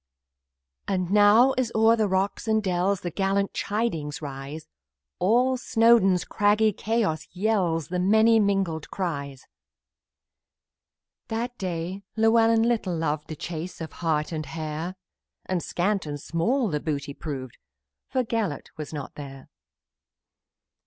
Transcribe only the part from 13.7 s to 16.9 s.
of hart or hare, And small and scant the